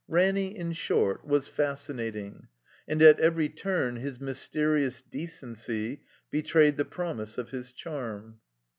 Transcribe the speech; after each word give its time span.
Ranny, 0.07 0.57
in 0.57 0.73
short, 0.73 1.27
was 1.27 1.47
fascinating. 1.47 2.47
And 2.87 3.03
at 3.03 3.19
every 3.19 3.49
tiuTi 3.49 3.99
his 3.99 4.19
mysterious 4.19 5.03
decency 5.03 6.01
betrayed 6.31 6.77
the 6.77 6.85
promise 6.85 7.37
of 7.37 7.51
his 7.51 7.71
charm. 7.71 8.39